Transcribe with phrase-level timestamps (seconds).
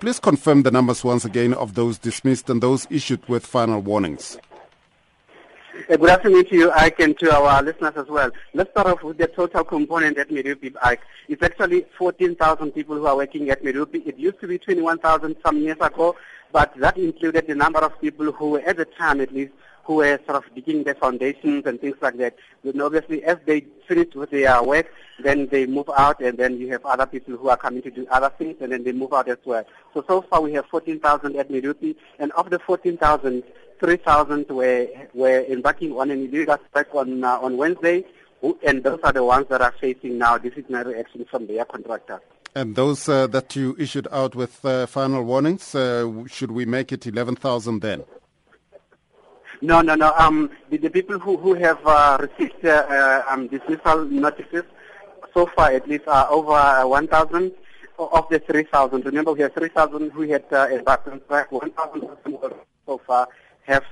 [0.00, 4.38] Please confirm the numbers once again of those dismissed and those issued with final warnings.
[5.90, 8.30] Uh, good afternoon to you, Ike, and to our listeners as well.
[8.54, 11.02] Let's start off with the total component at Medupi, Ike.
[11.28, 14.06] It's actually 14,000 people who are working at Medupi.
[14.06, 16.16] It used to be 21,000 some years ago,
[16.52, 19.52] but that included the number of people who, at the time at least,
[19.84, 22.36] who were sort of digging their foundations and things like that.
[22.62, 24.86] And obviously, as they finish with their work,
[25.22, 28.06] then they move out, and then you have other people who are coming to do
[28.10, 29.64] other things, and then they move out as well.
[29.94, 33.42] So, so far we have 14,000 at Medupi, and of the 14,000,
[33.80, 38.04] 3,000 were, were embarking on an illegal strike on, uh, on Wednesday,
[38.66, 42.20] and those are the ones that are facing now disciplinary action from their contractor.
[42.54, 46.90] And those uh, that you issued out with uh, final warnings, uh, should we make
[46.90, 48.04] it 11,000 then?
[49.62, 50.12] No, no, no.
[50.18, 54.64] Um, the, the people who, who have uh, received uh, uh, um, dismissal notices
[55.32, 57.52] so far at least are over uh, 1,000
[57.98, 59.04] of the 3,000.
[59.04, 61.52] Remember, we have 3,000 who had uh, embarked on strike.
[61.52, 62.08] 1,000
[62.86, 63.28] so far
[63.66, 63.84] have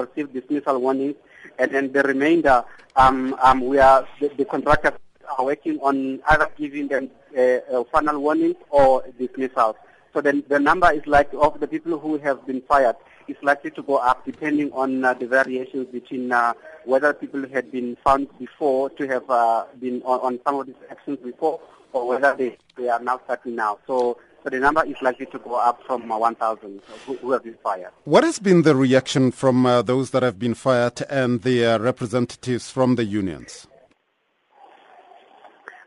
[0.00, 1.14] received dismissal warnings,
[1.58, 2.62] and then the remainder,
[2.96, 4.92] um, um, we are the, the contractors
[5.38, 9.76] are working on either giving them uh, final warnings or dismissals.
[10.12, 12.96] So then the number is like of the people who have been fired
[13.28, 16.54] is likely to go up depending on uh, the variations between uh,
[16.84, 20.76] whether people had been found before to have uh, been on, on, some of these
[20.90, 21.60] actions before
[21.92, 23.78] or whether they, they are now starting now.
[23.86, 27.42] So, so the number is likely to go up from uh, 1,000 who, who, have
[27.44, 27.90] been fired.
[28.04, 31.78] What has been the reaction from uh, those that have been fired and the uh,
[31.78, 33.66] representatives from the unions?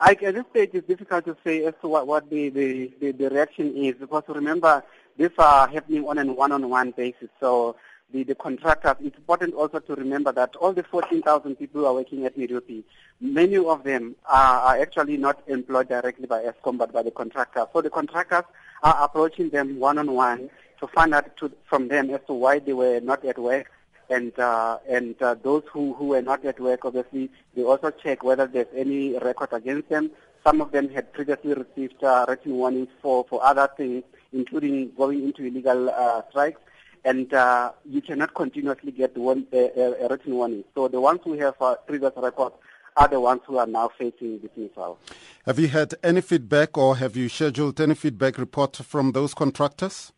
[0.00, 3.12] I, at this stage, it's difficult to say as to what, what the, the, the,
[3.12, 4.84] the reaction is because remember,
[5.16, 7.28] these are happening on a one-on-one basis.
[7.40, 7.74] So
[8.12, 11.94] the, the contractors, it's important also to remember that all the 14,000 people who are
[11.94, 12.84] working at Medupi,
[13.20, 17.66] many of them are, are, actually not employed directly by Eskom but by the contractors.
[17.72, 18.44] So the contractors
[18.84, 23.00] are approaching them one-on-one to find out to, from them as to why they were
[23.00, 23.70] not at work.
[24.10, 28.22] And uh, and uh, those who, who were not at work, obviously, they also check
[28.22, 30.10] whether there's any record against them.
[30.44, 35.22] Some of them had previously received uh, written warnings for, for other things including going
[35.24, 36.60] into illegal uh, strikes.
[37.04, 40.64] And uh, you cannot continuously get one, a written warning.
[40.74, 42.56] So the ones who have uh, previous records
[42.96, 44.98] are the ones who are now facing dismissal.
[45.46, 50.12] Have you had any feedback or have you scheduled any feedback report from those contractors?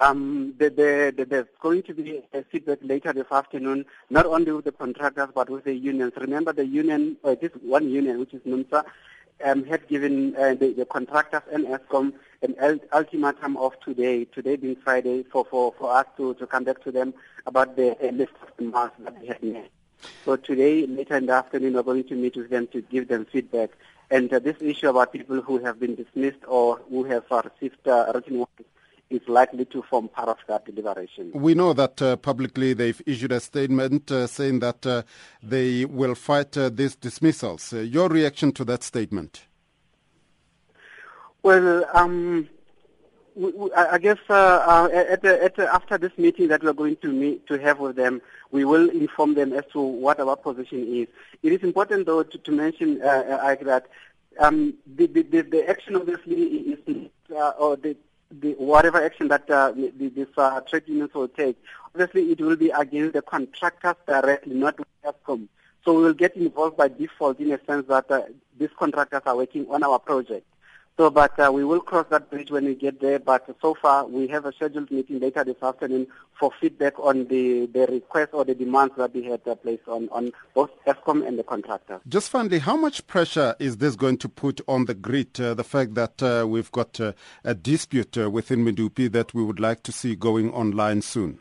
[0.00, 4.52] Um, the, the, the, there's going to be a feedback later this afternoon, not only
[4.52, 6.12] with the contractors but with the unions.
[6.16, 8.84] Remember the union, uh, this one union, which is NUMSA,
[9.44, 14.76] um, had given uh, the, the, contractors and Eskom an ultimatum of today, today being
[14.76, 17.12] Friday, for, for, for us to, to come back to them
[17.46, 19.68] about the list of demands that they had made.
[20.24, 23.26] So today, later in the afternoon, we're going to meet with them to give them
[23.32, 23.70] feedback.
[24.12, 27.86] And uh, this issue about people who have been dismissed or who have uh, received
[27.88, 28.68] uh, written warnings
[29.10, 31.30] is likely to form part of that deliberation.
[31.32, 35.02] We know that uh, publicly they've issued a statement uh, saying that uh,
[35.42, 37.72] they will fight uh, these dismissals.
[37.72, 39.46] Uh, your reaction to that statement?
[41.42, 42.48] Well, um,
[43.76, 47.78] I guess uh, at at after this meeting that we're going to meet to have
[47.78, 48.20] with them,
[48.50, 51.06] we will inform them as to what our position is.
[51.42, 53.84] It is important, though, to, to mention that
[54.40, 57.96] um, the, the, the, action obviously is, or the,
[58.30, 61.56] the, whatever action that uh, this uh, trade unions will take,
[61.86, 65.48] obviously it will be against the contractors directly, not Eskom.
[65.84, 68.22] So we will get involved by default in a sense that uh,
[68.58, 70.46] these contractors are working on our project.
[70.98, 73.20] So, but uh, we will cross that bridge when we get there.
[73.20, 76.08] But so far, we have a scheduled meeting later this afternoon
[76.40, 80.08] for feedback on the, the request or the demands that we had uh, placed on,
[80.10, 82.00] on both Eskom and the contractor.
[82.08, 85.40] Just finally, how much pressure is this going to put on the grid?
[85.40, 87.12] Uh, the fact that uh, we've got uh,
[87.44, 91.38] a dispute uh, within Medupi that we would like to see going online soon?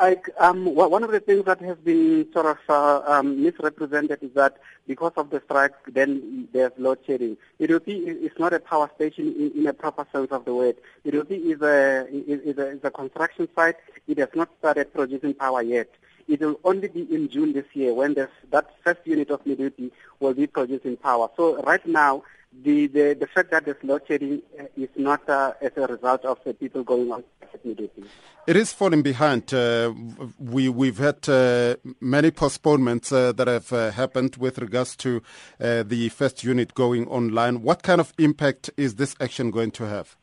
[0.00, 4.32] I, um, one of the things that has been sort of uh, um, misrepresented is
[4.32, 4.56] that
[4.86, 7.36] because of the strike, then there's load shedding.
[7.60, 10.76] Medupi is not a power station in, in, a proper sense of the word.
[11.04, 13.76] Medupi is a, is, a, is a construction site.
[14.08, 15.90] It has not started producing power yet.
[16.26, 20.32] It will only be in June this year when that first unit of Medupi will
[20.32, 21.28] be producing power.
[21.36, 25.52] So right now, the, the, the fact that there's load shedding uh, is not uh,
[25.60, 27.24] as a result of the people going on
[27.64, 28.04] immediately.
[28.46, 29.52] It is falling behind.
[29.54, 29.92] Uh,
[30.38, 35.22] we, we've had uh, many postponements uh, that have uh, happened with regards to
[35.58, 37.62] the first unit going online.
[37.62, 40.16] What kind of impact is this action going to have?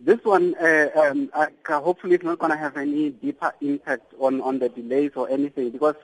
[0.00, 0.54] This one,
[0.96, 1.30] um,
[1.66, 5.70] hopefully, it's not going to have any deeper impact on, on the delays or anything
[5.70, 5.94] because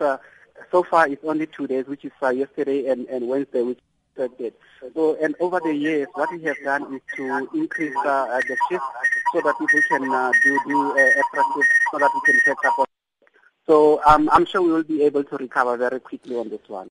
[0.70, 3.80] so far it's only two days, which is yesterday and, and Wednesday, which
[4.16, 4.54] expected.
[4.94, 8.84] So, and over the years, what we have done is to increase uh, the shift
[9.32, 11.42] so that people can uh, do, do uh, extra
[11.92, 12.78] so that we can catch up.
[12.78, 12.86] on.
[13.66, 16.88] So um, I'm sure we will be able to recover very quickly on this one.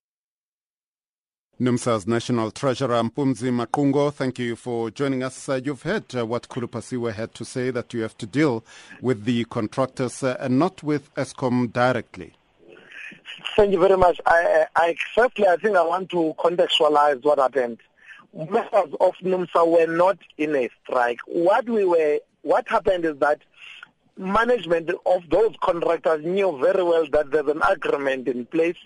[1.59, 5.49] NUMSA's National Treasurer Mpumzi Maqungo, thank you for joining us.
[5.49, 8.63] Uh, you've heard uh, what Khulu had to say that you have to deal
[9.01, 12.31] with the contractors uh, and not with Eskom directly.
[13.55, 14.19] Thank you very much.
[14.25, 17.79] I, I firstly, I think I want to contextualize what happened.
[18.33, 21.19] Members of NUMSA were not in a strike.
[21.25, 23.41] What we were, what happened is that
[24.17, 28.77] management of those contractors knew very well that there's an agreement in place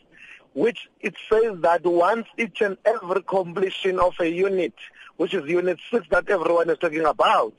[0.54, 4.74] which it says that once each and every completion of a unit,
[5.18, 7.54] which is unit 6 that everyone is talking about,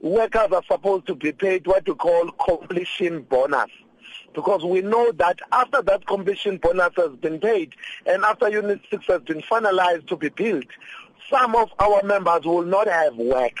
[0.00, 3.70] workers are supposed to be paid what you call completion bonus.
[4.34, 7.74] Because we know that after that completion bonus has been paid
[8.06, 10.66] and after unit 6 has been finalized to be built,
[11.28, 13.58] some of our members will not have work.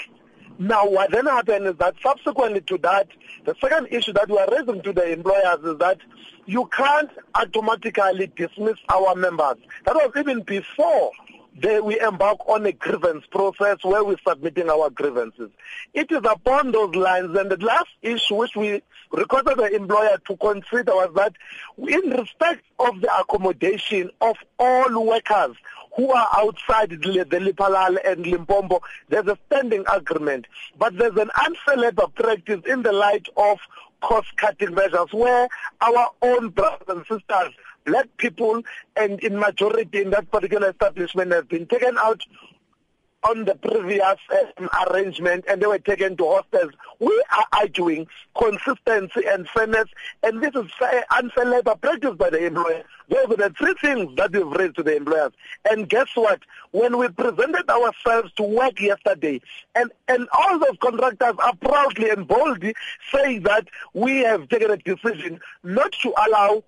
[0.58, 3.08] Now, what then happened is that subsequently to that,
[3.46, 5.98] the second issue that we are raising to the employers is that
[6.44, 9.56] you can't automatically dismiss our members.
[9.84, 11.12] That was even before
[11.60, 15.50] they, we embark on a grievance process where we're submitting our grievances.
[15.94, 20.36] It is upon those lines, and the last issue which we requested the employer to
[20.36, 21.34] consider was that
[21.78, 25.56] in respect of the accommodation of all workers
[25.96, 30.46] who are outside the, Lephalale and Limpopo, there's a standing agreement.
[30.78, 33.58] But there's an unfair labor practice in the light of
[34.00, 35.48] cost-cutting measures where
[35.80, 37.52] our own brothers and sisters,
[37.84, 38.62] black people,
[38.96, 42.22] and in majority in that particular establishment have been taken out
[43.24, 44.16] on the previous
[44.58, 46.72] um, arrangement and they were taken to hostels.
[46.98, 48.06] We are arguing
[48.36, 49.86] consistency and fairness,
[50.22, 50.70] and this is
[51.14, 52.82] unfair labor practice by the employer.
[53.08, 55.32] Those are the three things that we've raised to the employers.
[55.68, 56.40] And guess what?
[56.70, 59.40] When we presented ourselves to work yesterday,
[59.74, 62.74] and, and all those contractors are proudly and boldly
[63.12, 66.62] saying that we have taken a decision not to allow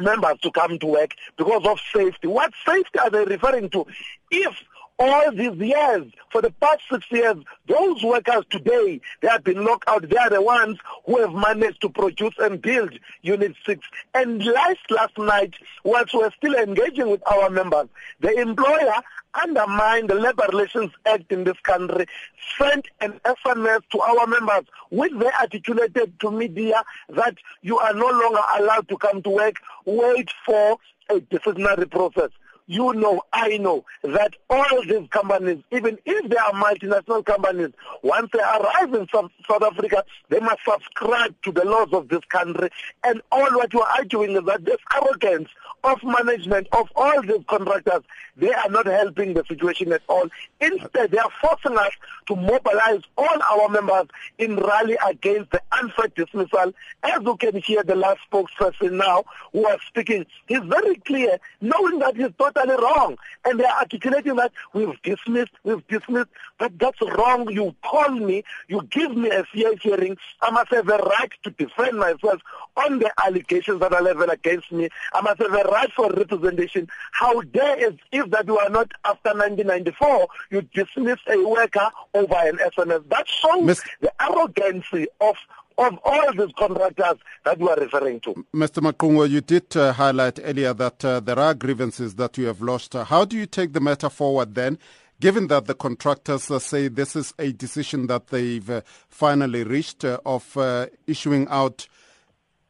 [0.00, 2.26] members to come to work because of safety.
[2.26, 3.86] What safety are they referring to?
[4.30, 4.54] If
[5.00, 7.36] all these years, for the past six years,
[7.66, 10.06] those workers today, they have been locked out.
[10.08, 12.92] They are the ones who have managed to produce and build
[13.22, 13.80] Unit 6.
[14.14, 15.54] And last, last night,
[15.84, 17.88] whilst we're still engaging with our members,
[18.20, 18.92] the employer
[19.42, 22.04] undermined the Labor Relations Act in this country,
[22.58, 28.06] sent an SMS to our members, which they articulated to media that you are no
[28.06, 29.56] longer allowed to come to work,
[29.86, 30.76] wait for
[31.08, 32.30] a disciplinary process
[32.70, 37.70] you know, I know that all these companies, even if they are multinational companies,
[38.04, 42.20] once they arrive in South, South Africa, they must subscribe to the laws of this
[42.28, 42.70] country.
[43.02, 45.48] And all what you are doing is that this arrogance
[45.82, 48.02] of management of all these contractors,
[48.36, 50.28] they are not helping the situation at all.
[50.60, 51.92] Instead, they are forcing us
[52.26, 54.06] to mobilize all our members
[54.38, 56.72] in rally against the unfair dismissal.
[57.02, 62.16] As you can hear the last spokesperson now who speaking, he's very clear, knowing that
[62.16, 63.16] he's totally wrong.
[63.44, 67.50] And they are articulating that we've dismissed, we've dismissed, but that's wrong.
[67.50, 70.16] You call me, you give me a fair hearing.
[70.42, 72.40] I must have a right to defend myself
[72.76, 74.88] on the allegations that are leveled against me.
[75.14, 76.88] I must have a right for representation.
[77.12, 82.34] How dare is if that you are not after 1994, you dismiss a worker over
[82.34, 83.08] an SMS.
[83.08, 83.82] That shows Ms.
[84.00, 85.36] the arrogancy of
[85.80, 88.34] of all these contractors that you are referring to.
[88.54, 88.82] Mr.
[88.82, 92.94] Maqungo, you did uh, highlight earlier that uh, there are grievances that you have lodged.
[92.94, 94.78] Uh, how do you take the matter forward then?
[95.20, 100.04] Given that the contractors uh, say this is a decision that they've uh, finally reached
[100.04, 100.56] uh, of
[101.06, 101.88] issuing out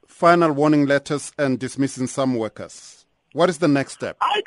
[0.07, 4.17] final warning letters and dismissing some workers, what is the next step?
[4.21, 4.43] I,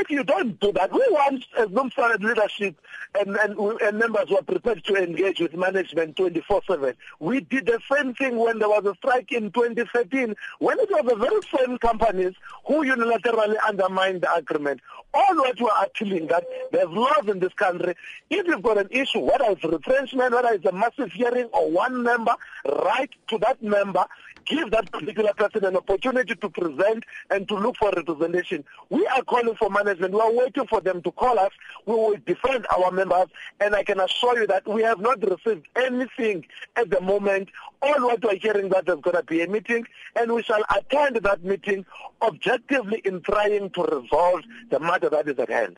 [0.00, 2.76] if you don't do that, we want uh, as non-solid leadership
[3.18, 6.94] and, and, and members who are prepared to engage with management 24-7.
[7.20, 11.04] We did the same thing when there was a strike in 2013, when it was
[11.06, 12.34] the very same companies
[12.66, 14.80] who unilaterally undermined the agreement.
[15.14, 17.94] All what we are appealing that there's laws in this country.
[18.30, 22.02] If you've got an issue, whether it's retrenchment, whether it's a massive hearing or one
[22.02, 22.34] member,
[22.66, 24.04] write to that member,
[24.48, 28.64] give that particular person an opportunity to present and to look for representation.
[28.90, 30.14] We are calling for management.
[30.14, 31.50] We are waiting for them to call us.
[31.86, 33.26] We will defend our members,
[33.60, 37.48] and I can assure you that we have not received anything at the moment.
[37.82, 39.86] All what we're hearing that there's going to be a meeting,
[40.16, 41.84] and we shall attend that meeting
[42.22, 44.40] objectively in trying to resolve
[44.70, 45.76] the matter that is at hand.